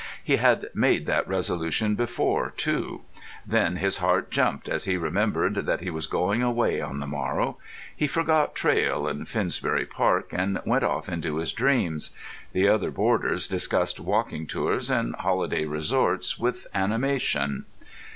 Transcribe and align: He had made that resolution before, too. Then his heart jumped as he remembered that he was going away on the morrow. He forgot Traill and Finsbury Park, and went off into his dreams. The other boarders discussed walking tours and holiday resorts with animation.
He 0.23 0.37
had 0.37 0.71
made 0.73 1.05
that 1.05 1.27
resolution 1.27 1.93
before, 1.93 2.51
too. 2.57 3.03
Then 3.45 3.75
his 3.75 3.97
heart 3.97 4.31
jumped 4.31 4.67
as 4.67 4.85
he 4.85 4.97
remembered 4.97 5.53
that 5.53 5.81
he 5.81 5.91
was 5.91 6.07
going 6.07 6.41
away 6.41 6.81
on 6.81 6.99
the 6.99 7.05
morrow. 7.05 7.59
He 7.95 8.07
forgot 8.07 8.55
Traill 8.55 9.07
and 9.07 9.29
Finsbury 9.29 9.85
Park, 9.85 10.29
and 10.31 10.59
went 10.65 10.83
off 10.83 11.07
into 11.07 11.35
his 11.37 11.53
dreams. 11.53 12.15
The 12.51 12.67
other 12.67 12.89
boarders 12.89 13.47
discussed 13.47 13.99
walking 13.99 14.47
tours 14.47 14.89
and 14.89 15.13
holiday 15.17 15.65
resorts 15.65 16.39
with 16.39 16.65
animation. 16.73 17.65